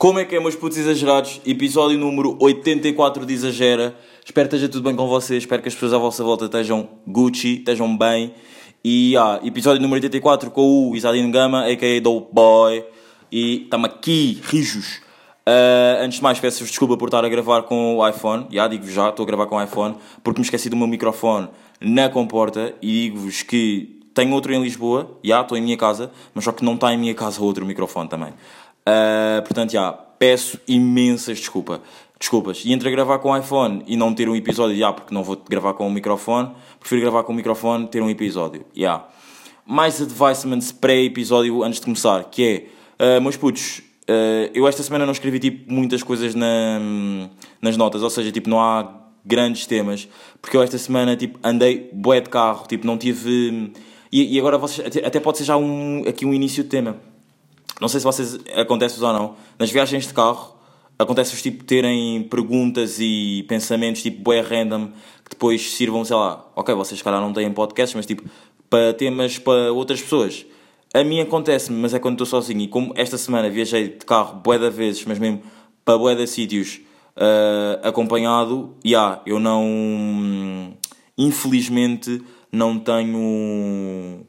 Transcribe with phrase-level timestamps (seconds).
[0.00, 1.42] Como é que é, meus putos exagerados?
[1.44, 3.94] Episódio número 84 de Exagera.
[4.24, 5.42] Espero que esteja tudo bem com vocês.
[5.42, 8.32] Espero que as pessoas à vossa volta estejam Gucci, estejam bem.
[8.82, 12.00] E ah, episódio número 84 com o Isadine Gama, a.k.a.
[12.00, 12.82] Dope Boy.
[13.30, 15.02] E estamos aqui, rijos.
[15.46, 18.46] Uh, antes de mais, peço-vos desculpa por estar a gravar com o iPhone.
[18.50, 21.46] Já digo-vos já, estou a gravar com o iPhone, porque me esqueci do meu microfone
[21.78, 22.74] na comporta.
[22.80, 26.64] E digo-vos que tenho outro em Lisboa, já estou em minha casa, mas só que
[26.64, 28.32] não está em minha casa outro microfone também.
[28.86, 31.80] Uh, portanto, já, peço imensas desculpa.
[32.18, 32.62] desculpas.
[32.64, 35.42] E entre gravar com o iPhone e não ter um episódio, já, porque não vou
[35.48, 38.64] gravar com o microfone, prefiro gravar com o microfone ter um episódio.
[38.74, 39.06] Já.
[39.66, 45.06] Mais advisements pré-episódio antes de começar, que é, uh, meus putos, uh, eu esta semana
[45.06, 46.80] não escrevi tipo muitas coisas na,
[47.62, 50.08] nas notas, ou seja, tipo, não há grandes temas,
[50.42, 53.72] porque eu esta semana tipo, andei bué de carro, tipo, não tive.
[54.10, 56.96] E, e agora vocês, até, até pode ser já um, aqui um início de tema
[57.80, 59.36] não sei se vocês acontece ou não.
[59.58, 60.54] Nas viagens de carro,
[60.98, 64.88] acontece-vos tipo terem perguntas e pensamentos tipo bué random
[65.24, 68.22] que depois sirvam, sei lá, ok, vocês calhar não têm podcasts, mas tipo
[68.68, 70.44] para temas para outras pessoas.
[70.92, 72.60] A mim acontece-me, mas é quando estou sozinho.
[72.60, 75.42] E como esta semana viajei de carro bué de vezes, mas mesmo
[75.84, 76.80] para bué de sítios
[77.16, 80.76] uh, acompanhado, e yeah, eu não.
[81.16, 84.26] Infelizmente, não tenho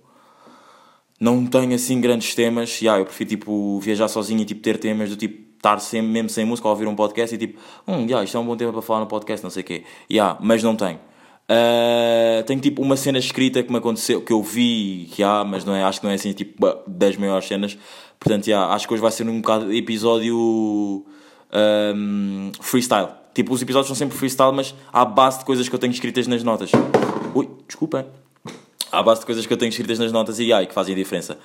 [1.21, 2.81] não tenho assim grandes temas.
[2.81, 6.29] Yeah, eu prefiro tipo, viajar sozinho e tipo, ter temas do tipo estar sempre, mesmo
[6.29, 8.73] sem música ou ouvir um podcast e tipo, hum, yeah, isto é um bom tema
[8.73, 9.83] para falar no podcast, não sei o quê.
[10.09, 10.97] Yeah, mas não tenho.
[11.47, 15.63] Uh, tenho tipo uma cena escrita que me aconteceu, que eu vi, que há, mas
[15.63, 17.77] não é, acho que não é assim tipo das maiores cenas.
[18.19, 21.05] Portanto, yeah, acho que hoje vai ser um bocado episódio
[21.95, 23.09] um, freestyle.
[23.35, 26.25] Tipo, os episódios são sempre freestyle, mas à base de coisas que eu tenho escritas
[26.25, 26.71] nas notas.
[27.35, 28.05] Ui, desculpem
[28.91, 30.97] à base de coisas que eu tenho escritas nas notas e ai, que fazem a
[30.97, 31.37] diferença.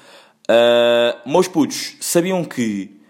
[0.49, 3.01] Uh, meus putos, sabiam que,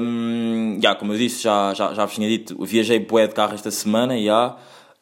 [0.00, 3.54] um, yeah, como eu disse, já, já, já vos tinha dito, viajei bué de carro
[3.54, 4.56] esta semana yeah,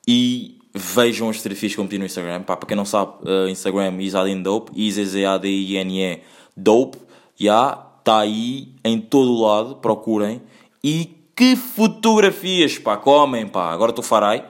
[0.06, 2.42] e vejam as fotografias que eu meti no Instagram.
[2.42, 6.20] Pá, para quem não sabe, uh, Instagram Isadine Dope, I-Z-Z-A-D-I-N-E
[6.56, 6.98] Dope,
[7.40, 10.42] yeah, está aí em todo o lado, procurem.
[10.82, 13.70] E que fotografias, pá, comem, pá.
[13.72, 14.44] Agora estou farai,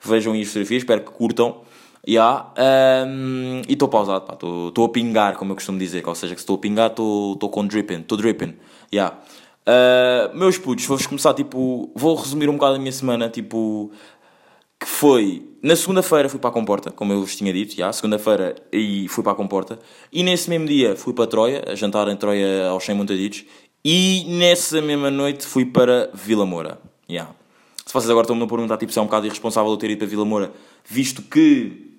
[0.00, 1.62] vejam aí as fotografias, espero que curtam.
[2.06, 2.52] Yeah,
[3.06, 6.42] um, e estou pausado, estou a pingar, como eu costumo dizer, ou seja, que se
[6.42, 8.56] estou a pingar, estou com dripping, estou dripping.
[8.92, 9.16] Yeah.
[9.62, 13.92] Uh, meus putos, vou-vos começar, tipo, vou resumir um bocado a minha semana, tipo,
[14.80, 18.56] que foi, na segunda-feira fui para a Comporta, como eu vos tinha dito, yeah, segunda-feira
[18.72, 19.78] e fui para a Comporta,
[20.12, 23.44] e nesse mesmo dia fui para Troia, a jantar em Troia aos 100 montaditos,
[23.84, 27.32] e nessa mesma noite fui para Vila Moura, yeah.
[27.86, 29.98] Se vocês agora estão-me a perguntar, tipo, se é um bocado irresponsável eu ter ido
[29.98, 30.52] para Vila Moura,
[30.84, 31.91] visto que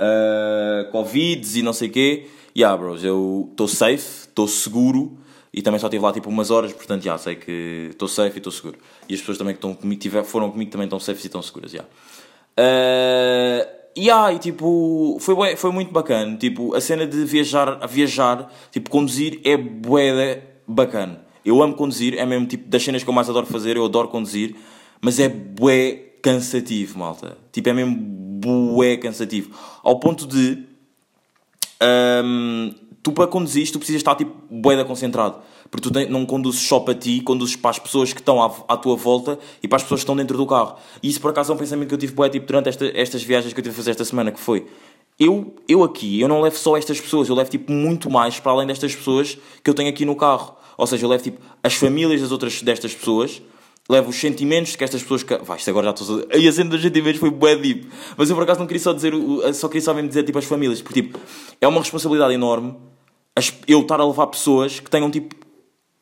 [0.00, 2.26] uh, Covids e não sei o quê.
[2.56, 5.18] Yeah, bros, eu estou safe, estou seguro
[5.52, 8.36] e também só estive lá tipo umas horas, portanto, já yeah, sei que estou safe
[8.36, 8.78] e estou seguro.
[9.08, 11.42] E as pessoas também que estão comigo, tiver, foram comigo também estão safe e estão
[11.42, 11.78] seguras, já.
[11.78, 11.90] Yeah.
[12.58, 16.36] Uh, yeah, e tipo, foi, foi muito bacana.
[16.36, 21.20] Tipo, a cena de viajar, a viajar, tipo, conduzir é bué bacana.
[21.44, 24.08] Eu amo conduzir, é mesmo tipo das cenas que eu mais adoro fazer, eu adoro
[24.08, 24.54] conduzir,
[25.00, 27.38] mas é bué cansativo, malta.
[27.50, 27.96] Tipo, é mesmo
[28.40, 29.50] bué cansativo.
[29.82, 30.64] Ao ponto de.
[31.82, 35.36] Um, tu para conduzir, tu precisas estar tipo bué da concentrado.
[35.70, 38.76] Porque tu não conduzes só para ti, conduzes para as pessoas que estão à, à,
[38.76, 40.76] tua volta e para as pessoas que estão dentro do carro.
[41.00, 43.22] E isso por acaso é um pensamento que eu tive bué tipo, durante esta, estas
[43.22, 44.66] viagens que eu tive a fazer esta semana, que foi...
[45.18, 48.52] Eu, eu aqui, eu não levo só estas pessoas, eu levo tipo muito mais para
[48.52, 50.56] além destas pessoas que eu tenho aqui no carro.
[50.78, 53.42] Ou seja, eu levo tipo as famílias das outras destas pessoas,
[53.90, 55.24] levo os sentimentos que estas pessoas.
[55.42, 56.24] Vai, isto agora já estou.
[56.32, 57.88] Aí a cena dos sentimentos foi bué deep.
[58.16, 59.12] Mas eu por acaso não queria só dizer.
[59.52, 60.80] Só queria só mesmo dizer tipo as famílias.
[60.80, 61.18] Porque tipo,
[61.60, 62.76] é uma responsabilidade enorme
[63.66, 65.34] eu estar a levar pessoas que tenham tipo.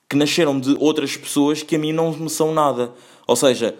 [0.09, 2.93] que nasceram de outras pessoas que a mim não me são nada.
[3.27, 3.75] Ou seja,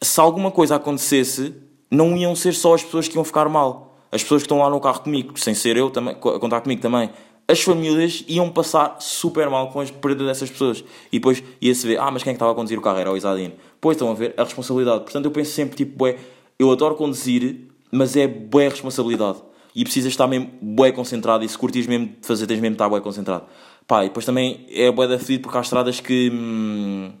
[0.00, 1.54] se alguma coisa acontecesse,
[1.90, 3.98] não iam ser só as pessoas que iam ficar mal.
[4.12, 6.80] As pessoas que estão lá no carro comigo, sem ser eu também, a contar comigo
[6.80, 7.10] também
[7.48, 10.84] as famílias iam passar super mal com a perda dessas pessoas.
[11.10, 12.98] E depois ia-se ver, ah, mas quem é que estava a conduzir o carro?
[12.98, 13.54] Era o Isadine.
[13.80, 15.02] Pois estão a ver a responsabilidade.
[15.02, 16.16] Portanto, eu penso sempre, tipo, bué,
[16.58, 19.38] eu adoro conduzir, mas é bué responsabilidade.
[19.74, 21.44] E precisas estar mesmo bué concentrado.
[21.44, 23.44] E se curtis mesmo de fazer, tens mesmo de estar bué concentrado.
[23.86, 27.12] Pá, e depois também é bué da fedido porque há estradas que hum,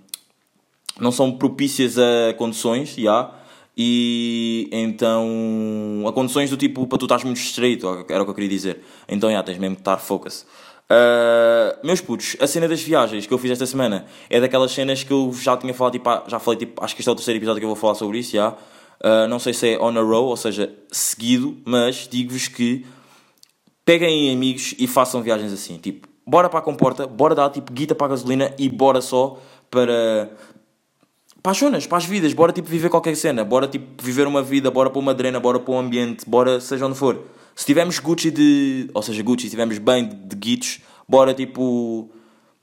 [1.00, 3.00] não são propícias a conduções, já.
[3.00, 3.41] Yeah,
[3.76, 8.34] e então, a condições do tipo para tu estás muito estreito, era o que eu
[8.34, 8.80] queria dizer.
[9.08, 10.46] Então, já, tens mesmo que estar focus.
[10.90, 15.02] Uh, meus putos, a cena das viagens que eu fiz esta semana é daquelas cenas
[15.02, 17.38] que eu já tinha falado, tipo, já falei, tipo, acho que este é o terceiro
[17.38, 18.50] episódio que eu vou falar sobre isso, já.
[18.50, 22.84] Uh, não sei se é on a row, ou seja, seguido, mas digo-vos que
[23.84, 27.94] peguem amigos e façam viagens assim, tipo, bora para a comporta, bora dar tipo guita
[27.94, 29.38] para a gasolina e bora só
[29.70, 30.30] para.
[31.42, 34.70] Para as para as vidas, bora tipo viver qualquer cena, bora tipo viver uma vida,
[34.70, 37.18] bora para uma drena, bora para um ambiente, bora seja onde for.
[37.54, 38.88] Se tivermos Gucci de.
[38.94, 42.08] Ou seja, Gucci, se tivermos bem de, de guitos, bora tipo.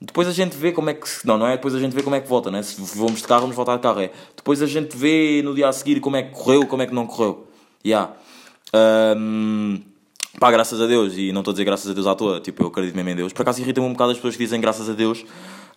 [0.00, 1.06] Depois a gente vê como é que.
[1.26, 2.62] Não, não é depois a gente vê como é que volta, né?
[2.62, 4.00] Se vamos de carro, vamos voltar de carro.
[4.00, 4.10] É.
[4.34, 6.94] Depois a gente vê no dia a seguir como é que correu, como é que
[6.94, 7.46] não correu.
[7.84, 8.14] Yeah.
[8.74, 9.78] Um,
[10.38, 11.18] pá, graças a Deus.
[11.18, 12.40] E não estou a dizer graças a Deus à toa.
[12.40, 13.32] Tipo, eu acredito mesmo em Deus.
[13.34, 15.22] Por acaso irrita-me um bocado as pessoas que dizem graças a Deus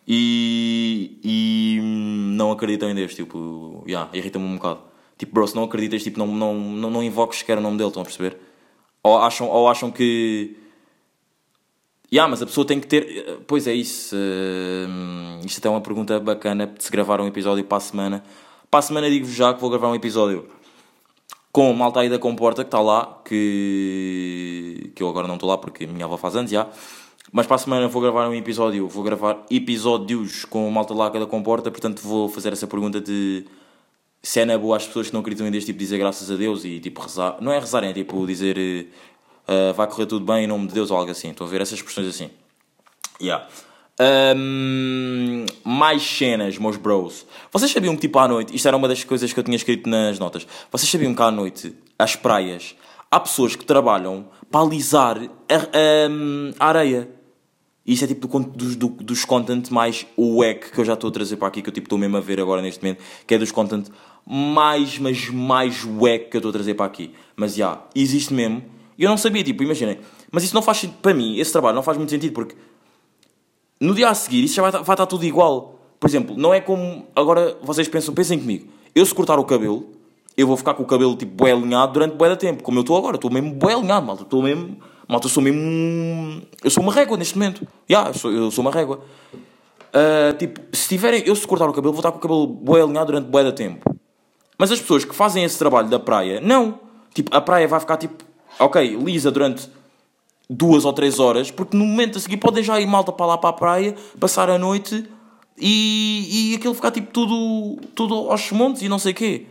[0.07, 3.15] e, e não acreditam em Deus.
[3.15, 4.81] Tipo, yeah, irrita-me um bocado.
[5.17, 7.89] Tipo, bro, se não acreditas, tipo, não, não, não, não invoques sequer o nome dele,
[7.89, 8.37] estão a perceber?
[9.01, 10.57] Ou acham, ou acham que
[12.13, 13.39] Yeah, mas a pessoa tem que ter.
[13.47, 14.15] Pois é, isso.
[14.15, 18.23] Uh, isto até é uma pergunta bacana de se gravar um episódio para a semana.
[18.69, 20.47] Para a semana digo-vos já que vou gravar um episódio
[21.51, 25.57] com malta aí da Comporta que está lá, que, que eu agora não estou lá
[25.57, 26.67] porque a minha avó faz anos já.
[27.33, 31.25] Mas para a semana vou gravar um episódio, vou gravar episódios com malta lá da
[31.25, 33.43] Comporta, portanto vou fazer essa pergunta de
[34.21, 36.35] se é na boa as pessoas que não acreditam em Deus, tipo, dizer graças a
[36.35, 37.37] Deus e tipo rezar.
[37.41, 38.87] Não é rezar, é tipo dizer
[39.47, 41.31] uh, vai correr tudo bem em nome de Deus ou algo assim.
[41.31, 42.29] Estou a ver essas expressões assim.
[43.19, 43.47] Yeah.
[43.99, 47.25] Um, mais cenas, meus bros.
[47.51, 49.89] Vocês sabiam que, tipo, à noite, isto era uma das coisas que eu tinha escrito
[49.89, 50.47] nas notas.
[50.71, 52.75] Vocês sabiam que à noite, as praias,
[53.09, 57.22] há pessoas que trabalham para alisar a, a, a areia.
[57.85, 61.11] Isso é tipo do, dos, do, dos content mais wack que eu já estou a
[61.11, 63.37] trazer para aqui, que eu tipo estou mesmo a ver agora neste momento, que é
[63.37, 63.87] dos content
[64.25, 67.11] mais, mas mais wack que eu estou a trazer para aqui.
[67.35, 68.63] Mas já, yeah, existe mesmo.
[68.97, 69.99] E eu não sabia, tipo, imaginem.
[70.31, 72.55] Mas isso não faz para mim, esse trabalho não faz muito sentido, porque
[73.79, 75.79] no dia a seguir isso já vai, vai estar tudo igual.
[75.99, 79.89] Por exemplo, não é como, agora vocês pensam, pensem comigo, eu se cortar o cabelo,
[80.35, 82.81] eu vou ficar com o cabelo tipo bué alinhado durante bué de tempo, como eu
[82.81, 84.77] estou agora, estou mesmo bué alinhado, malta, estou mesmo,
[85.13, 88.51] malta, eu sou mesmo, eu sou uma régua neste momento, já, yeah, eu, sou, eu
[88.51, 89.01] sou uma régua.
[89.93, 92.81] Uh, tipo, se tiverem, eu se cortar o cabelo, vou estar com o cabelo bué
[92.81, 93.95] alinhado durante bué de tempo.
[94.57, 96.79] Mas as pessoas que fazem esse trabalho da praia, não.
[97.13, 98.23] Tipo, a praia vai ficar tipo
[98.59, 99.69] ok, lisa durante
[100.49, 103.37] duas ou três horas, porque no momento a seguir podem já ir malta para lá
[103.37, 105.07] para a praia, passar a noite
[105.57, 109.45] e, e aquilo ficar tipo tudo, tudo aos montes e não sei o quê.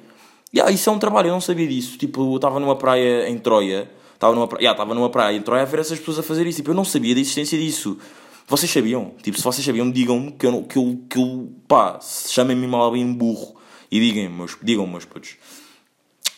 [0.54, 1.96] Yeah, isso é um trabalho, eu não sabia disso.
[1.96, 3.90] Tipo, eu estava numa praia em Troia,
[4.22, 6.58] estava numa, yeah, estava numa praia em Troia a ver essas pessoas a fazer isso.
[6.58, 7.98] Tipo, eu não sabia da existência disso.
[8.46, 9.12] Vocês sabiam?
[9.22, 13.12] Tipo, se vocês sabiam, digam-me que eu, que eu, que eu pá, chamem-me mal bem
[13.12, 13.56] burro
[13.90, 15.36] e digam-me, meus, digam meus putos.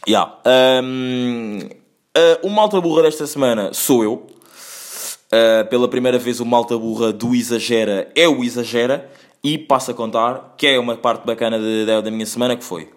[0.07, 0.35] Yeah.
[0.83, 1.59] Um,
[2.17, 4.13] Uh, o malta burra desta semana sou eu.
[4.13, 9.11] Uh, pela primeira vez, o malta burra do Exagera é o Exagera.
[9.43, 11.59] E passo a contar, que é uma parte bacana
[12.01, 12.89] da minha semana, que foi...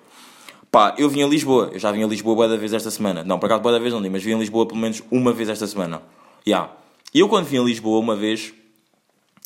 [0.72, 1.70] Pá, eu vim a Lisboa.
[1.74, 3.24] Eu já vim a Lisboa boa da vez esta semana.
[3.24, 5.32] Não, por acaso boa da vez não li, mas vim a Lisboa pelo menos uma
[5.32, 6.02] vez esta semana.
[6.46, 6.58] Já.
[6.58, 6.74] Yeah.
[7.14, 8.54] Eu quando vim a Lisboa uma vez,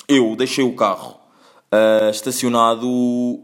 [0.07, 1.19] eu deixei o carro
[1.71, 2.87] uh, estacionado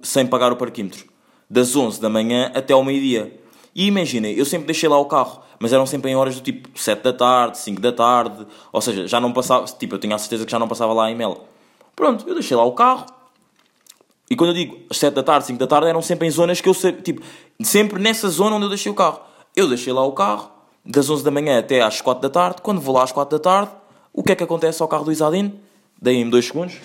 [0.01, 1.05] sem pagar o parquímetro.
[1.49, 3.39] Das 11 da manhã até ao meio-dia.
[3.75, 6.69] E imaginem, eu sempre deixei lá o carro mas eram sempre em horas do tipo
[6.79, 10.19] 7 da tarde, 5 da tarde, ou seja, já não passava, tipo, eu tinha a
[10.19, 11.37] certeza que já não passava lá a e-mail.
[11.95, 13.05] Pronto, eu deixei lá o carro,
[14.29, 16.67] e quando eu digo 7 da tarde, 5 da tarde, eram sempre em zonas que
[16.67, 17.21] eu sei, tipo,
[17.61, 19.21] sempre nessa zona onde eu deixei o carro.
[19.55, 20.51] Eu deixei lá o carro,
[20.85, 23.43] das 11 da manhã até às 4 da tarde, quando vou lá às 4 da
[23.43, 23.71] tarde,
[24.13, 25.53] o que é que acontece ao carro do Isadine?
[26.01, 26.75] Deem-me 2 segundos.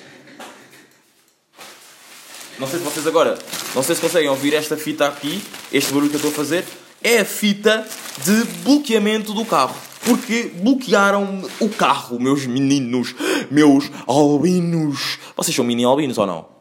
[2.58, 3.38] Não sei se vocês agora,
[3.74, 6.64] não sei se conseguem ouvir esta fita aqui, este barulho que eu estou a fazer,
[7.02, 7.86] é a fita
[8.24, 9.74] de bloqueamento do carro.
[10.04, 13.14] Porque bloquearam o carro, meus meninos,
[13.50, 15.18] meus albinos.
[15.36, 16.51] Vocês são mini albinos ou não?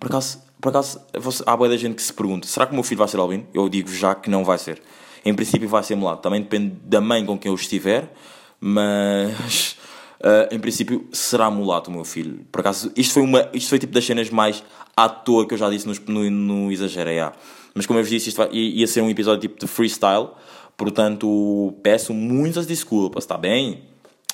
[0.00, 0.98] Por acaso, por acaso
[1.44, 3.46] há boa da gente que se pergunta: será que o meu filho vai ser albino?
[3.52, 4.82] Eu digo já que não vai ser.
[5.22, 6.22] Em princípio vai ser mulato.
[6.22, 8.10] Também depende da mãe com quem eu estiver,
[8.58, 9.76] mas
[10.20, 12.46] uh, em princípio será mulato o meu filho.
[12.50, 14.64] Por acaso, isto foi, uma, isto foi tipo das cenas mais
[14.96, 17.10] à toa que eu já disse no, no, Exagero.
[17.10, 17.36] Yeah.
[17.74, 20.30] Mas como eu vos disse, isto vai, ia ser um episódio tipo de freestyle.
[20.78, 23.84] Portanto, peço muitas desculpas, está bem?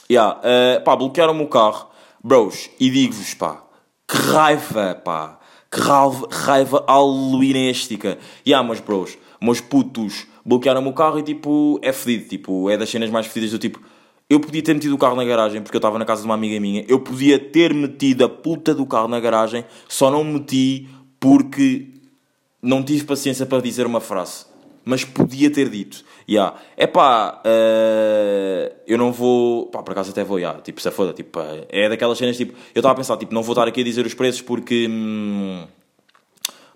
[0.08, 1.88] Yeah, uh, pá, bloquearam-me o carro.
[2.22, 3.64] Bros, e digo-vos, pá,
[4.06, 5.40] que raiva, pá.
[5.76, 8.16] Que raiva, raiva halloweenística.
[8.46, 12.30] Yeah, mas bros, meus putos, bloquearam-me o carro e tipo, é fedido.
[12.30, 13.78] Tipo, é das cenas mais fedidas do tipo...
[14.28, 16.34] Eu podia ter metido o carro na garagem porque eu estava na casa de uma
[16.34, 16.82] amiga minha.
[16.88, 20.88] Eu podia ter metido a puta do carro na garagem, só não meti
[21.20, 21.88] porque
[22.62, 24.46] não tive paciência para dizer uma frase.
[24.88, 26.04] Mas podia ter dito.
[26.28, 26.56] Yeah.
[26.76, 29.66] É pá, uh, eu não vou.
[29.66, 31.12] Pá, por acaso até vou, yeah, tipo, se foda.
[31.12, 32.52] Tipo, é daquelas cenas tipo.
[32.72, 34.86] Eu estava a pensar, tipo, não vou estar aqui a dizer os preços porque.
[34.88, 35.66] Hum,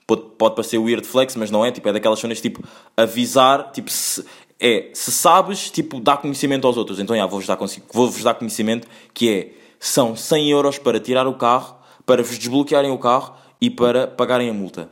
[0.08, 1.70] pode, pode parecer weird flex, mas não é.
[1.70, 2.64] Tipo, é daquelas cenas tipo.
[2.96, 4.26] Avisar, tipo, se,
[4.58, 6.98] é, se sabes, tipo, dá conhecimento aos outros.
[6.98, 7.56] Então, yeah, vou-vos dar,
[7.92, 12.90] vou dar conhecimento que é são 100 euros para tirar o carro, para vos desbloquearem
[12.90, 14.90] o carro e para pagarem a multa.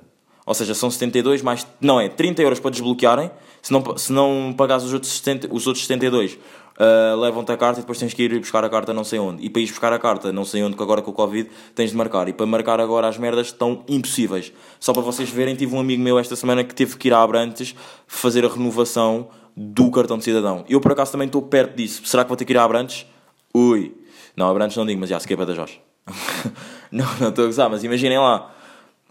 [0.49, 1.67] Ou seja, são 72 mais.
[1.79, 3.31] Não, é 30 euros para desbloquearem.
[3.61, 6.39] Se não, se não pagares os outros, 70, os outros 72,
[6.79, 9.45] uh, levam-te a carta e depois tens que ir buscar a carta não sei onde.
[9.45, 11.91] E para ir buscar a carta não sei onde, que agora com o Covid tens
[11.91, 12.31] de marcar.
[12.31, 14.51] E para marcar agora as merdas estão impossíveis.
[14.81, 17.23] Só para vocês verem, tive um amigo meu esta semana que teve que ir a
[17.23, 17.75] Abrantes
[18.07, 20.65] fazer a renovação do cartão de cidadão.
[20.67, 22.01] Eu por acaso também estou perto disso.
[22.07, 23.05] Será que vou ter que ir a Abrantes?
[23.53, 23.95] Ui.
[24.35, 25.79] Não, Abrantes não digo, mas já, se queima da Jorge.
[26.91, 28.55] não, não estou a gozar, mas imaginem lá.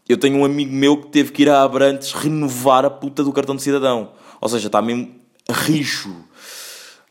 [0.07, 3.33] Eu tenho um amigo meu que teve que ir a Abrantes renovar a puta do
[3.33, 4.11] cartão de cidadão.
[4.39, 5.11] Ou seja, está mesmo
[5.49, 6.15] rijo.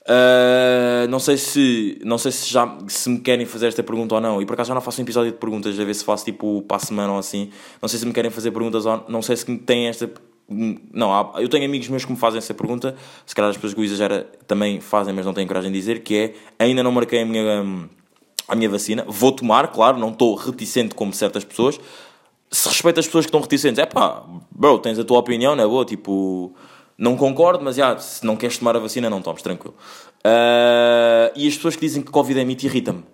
[0.08, 4.20] Uh, não sei se não sei se já se me querem fazer esta pergunta ou
[4.20, 4.40] não.
[4.40, 6.62] E por acaso já não faço um episódio de perguntas, a ver se faço tipo
[6.62, 7.50] para a semana ou assim.
[7.82, 10.08] Não sei se me querem fazer perguntas ou não sei se têm esta.
[10.48, 12.94] Não, há, eu tenho amigos meus que me fazem essa pergunta.
[13.26, 16.04] Se calhar as pessoas que o exagera também fazem, mas não têm coragem de dizer.
[16.04, 17.88] Que é ainda não marquei a minha,
[18.46, 19.04] a minha vacina.
[19.08, 21.80] Vou tomar, claro, não estou reticente como certas pessoas.
[22.50, 25.64] Se respeito as pessoas que estão reticentes, é pá, bro, tens a tua opinião, não
[25.64, 25.84] é boa?
[25.84, 26.54] Tipo
[26.98, 29.74] não concordo, mas já, se não queres tomar a vacina, não tomes, tranquilo.
[30.24, 33.04] Uh, e as pessoas que dizem que Covid é mito irritam-me.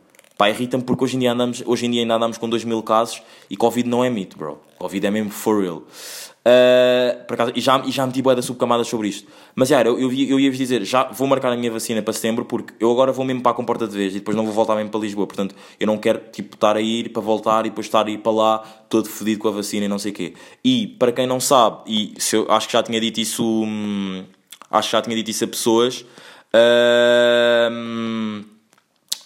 [0.43, 2.83] Pá, irritam-me porque hoje em, dia andamos, hoje em dia ainda andamos com 2 mil
[2.83, 4.61] casos e Covid não é mito, bro.
[4.77, 5.77] Covid é mesmo for real.
[5.77, 9.29] Uh, por acaso, e, já, e já meti boia da subcamada sobre isto.
[9.55, 12.45] Mas já, eu, eu, eu ia-vos dizer, já vou marcar a minha vacina para setembro
[12.45, 14.75] porque eu agora vou mesmo para a comporta de vez e depois não vou voltar
[14.75, 15.29] mesmo para Lisboa.
[15.29, 18.19] Portanto, eu não quero tipo, estar a ir para voltar e depois estar a ir
[18.19, 18.59] para lá
[18.89, 20.35] todo fodido com a vacina e não sei o quê.
[20.65, 24.25] E para quem não sabe, e se eu, acho que já tinha dito isso, hum,
[24.73, 26.05] acho que já tinha dito isso a pessoas,
[26.53, 27.71] uh,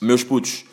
[0.02, 0.66] meus putos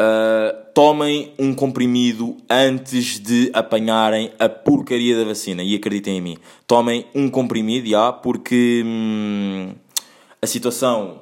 [0.00, 5.62] Uh, tomem um comprimido antes de apanharem a porcaria da vacina.
[5.62, 6.38] E acreditem em mim.
[6.66, 9.72] Tomem um comprimido, já, porque hum,
[10.42, 11.20] a situação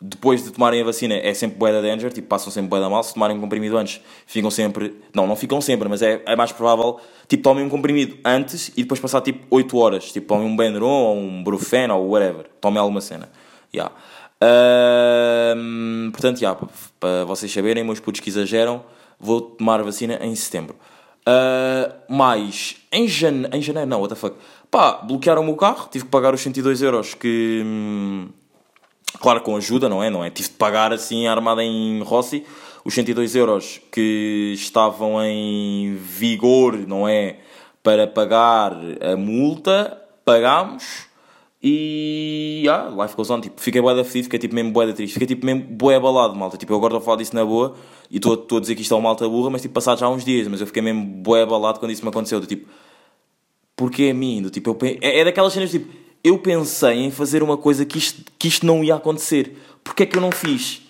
[0.00, 2.90] depois de tomarem a vacina é sempre bué da danger, tipo, passam sempre bué da
[2.90, 3.02] mal.
[3.02, 4.94] Se tomarem um comprimido antes, ficam sempre...
[5.14, 8.82] Não, não ficam sempre, mas é, é mais provável, tipo, tomem um comprimido antes e
[8.82, 10.12] depois passar, tipo, 8 horas.
[10.12, 12.46] Tipo, tomem um Benuron ou um Brufen ou whatever.
[12.60, 13.30] Tomem alguma cena.
[13.74, 13.92] Yeah.
[16.12, 18.84] Portanto, já, para vocês saberem, meus putos que exageram,
[19.18, 20.76] vou tomar vacina em setembro.
[21.26, 24.36] Uh, mas em, jane em janeiro, não, what the fuck.
[24.70, 27.62] Pá, bloquearam o carro, tive que pagar os 102 euros que.
[27.64, 28.28] Hum,
[29.20, 30.10] claro, com ajuda, não é?
[30.10, 30.30] Não é?
[30.30, 32.44] Tive de pagar assim, armada em Rossi,
[32.84, 37.38] os 102 euros que estavam em vigor, não é?
[37.82, 41.06] Para pagar a multa, pagámos
[41.66, 43.40] e yeah, life goes on.
[43.40, 45.96] Tipo, fiquei bué da fedido, fiquei tipo mesmo bué da triste, fiquei tipo mesmo bué
[45.96, 46.58] abalado, malta.
[46.58, 47.74] Tipo, eu agora estou a falar disso na boa
[48.10, 50.26] e estou a dizer que isto é uma malta burra, mas tipo, passados já uns
[50.26, 52.38] dias, mas eu fiquei mesmo bué abalado quando isso me aconteceu.
[52.38, 52.68] Do, tipo,
[53.74, 54.42] porquê a mim?
[54.42, 55.90] Do, tipo, eu, é, é daquelas cenas tipo,
[56.22, 60.06] eu pensei em fazer uma coisa que isto, que isto não ia acontecer, porquê é
[60.06, 60.82] que eu não fiz?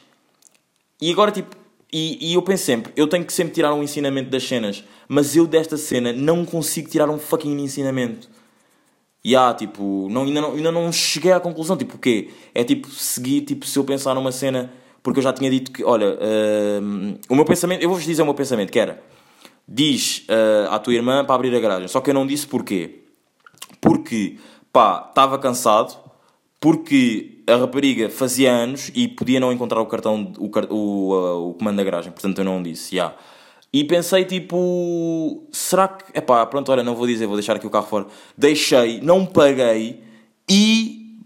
[1.01, 1.55] E agora, tipo,
[1.93, 5.37] e, e eu penso sempre, eu tenho que sempre tirar um ensinamento das cenas, mas
[5.37, 8.29] eu desta cena não consigo tirar um fucking ensinamento.
[9.25, 11.79] E yeah, tipo, não, ainda, não, ainda não cheguei à conclusão.
[11.79, 12.29] Tipo, o quê?
[12.55, 14.71] É tipo, seguir, tipo, se eu pensar numa cena.
[15.03, 18.25] Porque eu já tinha dito que, olha, uh, o meu pensamento, eu vou-vos dizer o
[18.25, 19.03] meu pensamento, que era,
[19.69, 21.89] diz uh, à tua irmã para abrir a garagem.
[21.89, 23.03] Só que eu não disse porquê.
[23.83, 24.39] Porque,
[24.73, 25.95] pá, estava cansado,
[26.59, 31.55] porque a rapariga fazia anos e podia não encontrar o cartão, o, o, uh, o
[31.55, 32.11] comando da garagem.
[32.11, 33.05] Portanto, eu não disse, já.
[33.05, 33.17] Yeah.
[33.75, 36.17] E pensei tipo, será que.
[36.17, 38.07] Epá, pronto, olha, não vou dizer, vou deixar aqui o carro fora.
[38.39, 40.01] Deixei, não paguei
[40.49, 41.19] e.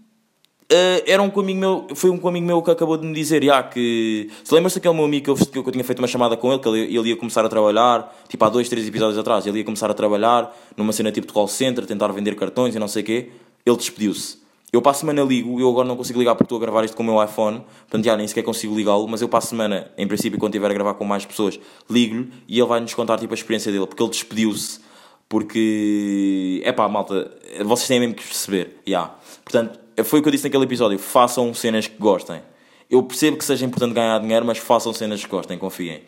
[0.71, 3.61] Uh, era um amigo meu, foi um amigo meu que acabou de me dizer, já,
[3.61, 4.31] que.
[4.43, 6.59] Se lembras daquele meu amigo que eu, que eu tinha feito uma chamada com ele,
[6.59, 9.63] que ele, ele ia começar a trabalhar, tipo há dois, três episódios atrás, ele ia
[9.63, 13.03] começar a trabalhar numa cena tipo de call center, tentar vender cartões e não sei
[13.03, 13.29] o quê.
[13.63, 14.39] Ele despediu-se.
[14.71, 16.95] Eu para a semana ligo, eu agora não consigo ligar porque estou a gravar isto
[16.95, 19.91] com o meu iPhone, portanto já nem sequer consigo ligá-lo, mas eu para a semana,
[19.97, 21.59] em princípio, quando estiver a gravar com mais pessoas,
[21.89, 24.79] ligo-lhe e ele vai-nos contar tipo, a experiência dele, porque ele despediu-se,
[25.27, 27.31] porque, é pá, malta,
[27.65, 28.91] vocês têm mesmo que perceber, já.
[28.91, 29.15] Yeah.
[29.43, 32.41] Portanto, foi o que eu disse naquele episódio, façam cenas que gostem.
[32.89, 36.03] Eu percebo que seja importante ganhar dinheiro, mas façam cenas que gostem, confiem.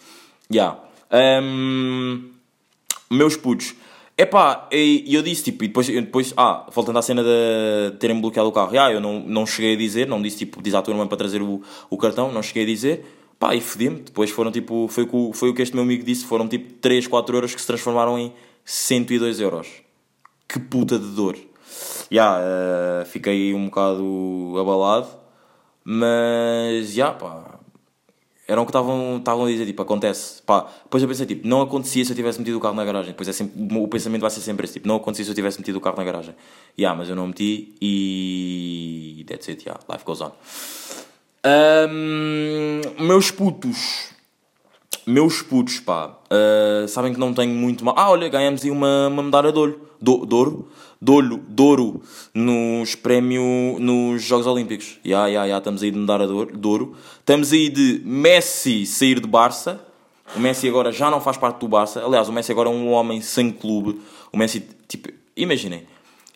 [0.50, 0.80] Já.
[1.12, 1.44] Yeah.
[1.44, 2.32] Um,
[3.10, 3.76] meus putos,
[4.22, 8.48] Epá, e eu disse, tipo, e depois, depois ah, voltando à cena de terem bloqueado
[8.48, 10.94] o carro, ah, eu não, não cheguei a dizer, não disse, tipo, diz à tua
[10.94, 11.60] irmã para trazer o,
[11.90, 13.04] o cartão, não cheguei a dizer,
[13.40, 16.24] pá, e fodi-me, depois foram, tipo, foi, o, foi o que este meu amigo disse,
[16.24, 18.32] foram, tipo, 3, 4 euros que se transformaram em
[18.64, 19.68] 102 euros.
[20.48, 21.36] Que puta de dor.
[22.12, 22.44] Já, yeah,
[23.02, 25.08] uh, fiquei um bocado abalado,
[25.84, 27.60] mas, já, yeah, pá,
[28.52, 30.42] era o que estavam, a dizer, tipo, acontece.
[30.42, 33.12] Pá, depois eu pensei, tipo, não acontecia se eu tivesse metido o carro na garagem.
[33.12, 35.58] Depois é sempre, o pensamento vai ser sempre esse, tipo, não acontecia se eu tivesse
[35.58, 36.36] metido o carro na garagem.
[36.78, 39.24] Yeah, mas eu não meti e...
[39.26, 40.34] That's it, yeah, life goes on.
[41.46, 44.10] Um, meus putos.
[45.08, 47.96] meus putos, pá, uh, sabem que não tenho muito mal.
[47.98, 49.90] Ah, olha, ganhamos aí uma, uma medalha de ouro.
[50.02, 50.70] Do, de ouro?
[51.04, 55.00] Douro, Douro nos prémios nos Jogos Olímpicos.
[55.04, 56.96] Já, yeah, yeah, estamos aí de medalha de ouro.
[57.20, 59.84] Estamos aí de Messi sair de Barça.
[60.36, 62.06] O Messi agora já não faz parte do Barça.
[62.06, 64.00] Aliás, o Messi agora é um homem sem clube.
[64.32, 65.88] O Messi, tipo, imaginem,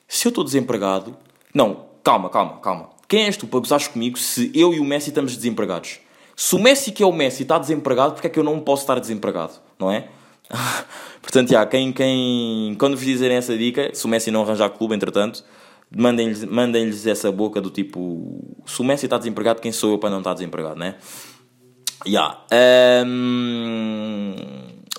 [0.07, 1.15] se eu estou desempregado.
[1.53, 2.89] Não, calma, calma, calma.
[3.07, 5.99] Quem és tu para gozares comigo se eu e o Messi estamos desempregados?
[6.35, 8.81] Se o Messi, que é o Messi, está desempregado, porque é que eu não posso
[8.81, 9.53] estar desempregado?
[9.77, 10.07] Não é?
[11.21, 14.95] Portanto, já, quem, quem, quando vos dizerem essa dica, se o Messi não arranjar clube,
[14.95, 15.43] entretanto,
[15.95, 20.09] mandem-lhes mandem essa boca do tipo: se o Messi está desempregado, quem sou eu para
[20.09, 20.95] não estar desempregado, né?
[22.05, 22.39] Já.
[23.05, 24.35] Um,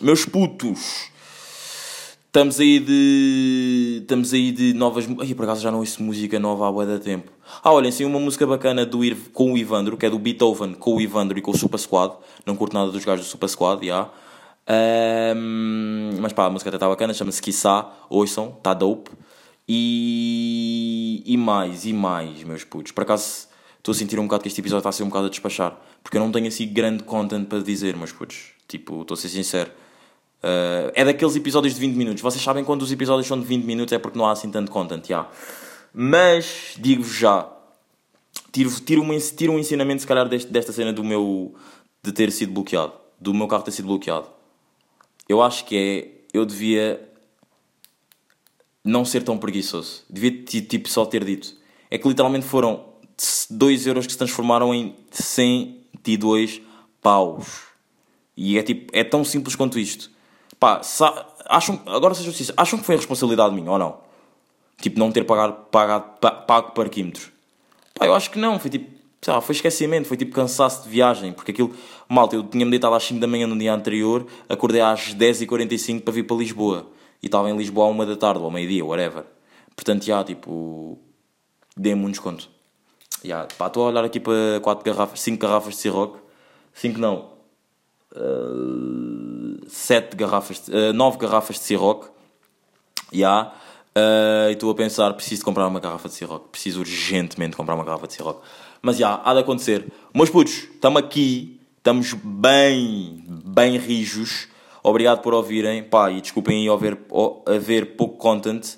[0.00, 1.11] meus putos.
[2.26, 4.00] Estamos aí de.
[4.03, 5.07] Estamos aí de novas.
[5.21, 7.33] Ai, por acaso já não ouço música nova há bué da tempo.
[7.62, 9.17] Ah, olhem, sim, uma música bacana do Ir...
[9.33, 12.15] com o Ivandro, que é do Beethoven com o Ivandro e com o Super Squad.
[12.45, 14.11] Não curto nada dos gajos do Super Squad, já.
[14.69, 19.11] Um, mas pá, a música até está bacana, chama-se Kissá, ouçam, está dope.
[19.69, 22.93] E, e mais, e mais, meus putos.
[22.93, 25.27] Por acaso estou a sentir um bocado que este episódio está a ser um bocado
[25.27, 28.51] a despachar, porque eu não tenho assim grande content para dizer, meus putos.
[28.69, 29.71] Tipo, estou a ser sincero.
[30.43, 32.23] Uh, é daqueles episódios de 20 minutos.
[32.23, 34.71] Vocês sabem quando os episódios são de 20 minutos é porque não há assim tanto
[34.71, 35.29] content, já.
[35.93, 37.49] Mas, digo-vos já,
[38.53, 41.55] tiro, tiro, um, tiro um ensinamento, se calhar, deste, desta cena do meu.
[42.03, 42.93] de ter sido bloqueado.
[43.21, 44.36] Do meu carro ter sido bloqueado
[45.28, 46.16] eu acho que é.
[46.33, 47.09] Eu devia
[48.85, 50.04] não ser tão preguiçoso.
[50.09, 51.54] Devia tipo só ter dito.
[51.90, 52.85] É que literalmente foram
[53.50, 56.61] 2 euros que se transformaram em 102
[57.00, 57.62] paus.
[58.37, 60.11] E é tipo, é tão simples quanto isto.
[60.61, 60.80] Pá,
[61.47, 64.00] acham, agora seja justiça, acham que foi a responsabilidade minha ou não?
[64.80, 67.30] Tipo, não ter pagado, pagado, pago parquímetros.
[67.95, 68.96] Pá, eu acho que não, foi tipo,
[69.26, 71.75] sei lá, foi esquecimento, foi tipo cansaço de viagem, porque aquilo,
[72.09, 76.12] malta, eu tinha-me deitado às 5 da manhã no dia anterior, acordei às 10h45 para
[76.12, 76.87] vir para Lisboa,
[77.21, 79.25] e estava em Lisboa à 1 da tarde, ou ao meio-dia, whatever.
[79.75, 80.97] Portanto, já, tipo,
[81.76, 82.49] dei-me um desconto.
[83.25, 86.19] Já, pá, estou a olhar aqui para 4 garrafas, 5 garrafas de Ciroc,
[86.73, 87.32] 5 não,
[88.15, 92.04] uh, 7 garrafas, uh, 9 garrafas de Ciroc,
[93.12, 93.52] já,
[93.97, 97.84] uh, e estou a pensar, preciso comprar uma garrafa de Ciroc, preciso urgentemente comprar uma
[97.84, 98.41] garrafa de Ciroc.
[98.82, 99.86] Mas já, há de acontecer.
[100.15, 104.49] Meus putos, estamos aqui, estamos bem, bem rijos.
[104.82, 105.82] Obrigado por ouvirem.
[105.82, 106.99] Pá, e desculpem aí haver,
[107.47, 108.76] haver pouco content.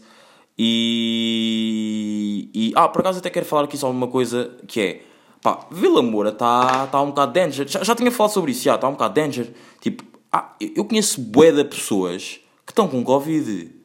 [0.59, 2.73] E, e.
[2.75, 5.03] Ah, por acaso até quero falar aqui só uma coisa que é.
[5.41, 7.69] Pá, Vila Moura está tá um bocado danger.
[7.69, 9.53] Já, já tinha falado sobre isso, já, está um bocado danger.
[9.81, 13.78] Tipo, ah, eu conheço bué de pessoas que estão com Covid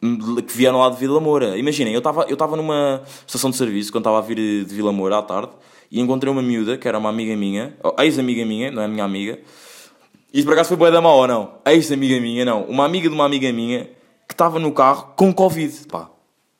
[0.00, 1.56] que vieram lá de Vila Moura.
[1.56, 5.18] Imaginem, eu estava eu numa estação de serviço quando estava a vir de Vila Moura
[5.18, 5.50] à tarde
[5.90, 9.38] e encontrei uma miúda que era uma amiga minha, ex-amiga minha, não é minha amiga.
[10.32, 11.52] Isto por acaso foi boa da mal ou não?
[11.64, 12.64] Ex-amiga minha, não.
[12.64, 13.84] Uma amiga de uma amiga minha
[14.28, 15.86] que estava no carro com Covid.
[15.88, 16.10] Pá.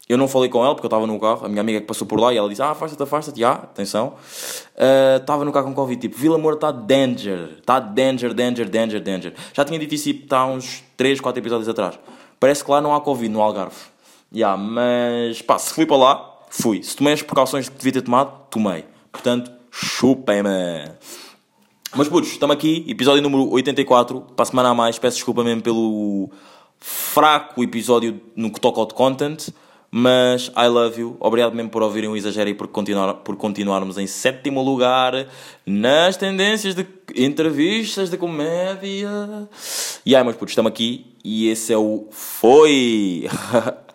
[0.09, 2.07] Eu não falei com ela porque eu estava no carro, a minha amiga que passou
[2.07, 4.15] por lá e ela disse: Ah, afasta-te, afasta-te, já, atenção.
[4.77, 9.03] Uh, estava no carro com Covid, tipo, Vila Moura está danger, está danger, danger, danger,
[9.03, 9.35] danger.
[9.53, 11.99] Já tinha dito isso está uns 3, 4 episódios atrás.
[12.39, 13.77] Parece que lá não há Covid no Algarve.
[14.33, 16.83] Yeah, mas pá, se fui para lá, fui.
[16.83, 18.85] Se tomei as precauções que devia ter tomado, tomei.
[19.11, 20.91] Portanto, chupem-me.
[21.95, 24.21] Mas putos, estamos aqui, episódio número 84.
[24.21, 26.31] Para a semana a mais, peço desculpa mesmo pelo
[26.79, 29.49] fraco episódio no que toca ao content.
[29.91, 31.17] Mas I love you.
[31.21, 35.27] Obrigado mesmo por ouvirem o exagero e por, continuar, por continuarmos em sétimo lugar
[35.65, 39.49] nas tendências de entrevistas de comédia.
[40.05, 43.27] E aí, meus putos, estamos aqui e esse é o Foi!